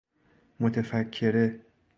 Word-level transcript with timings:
متفکره 0.59 1.59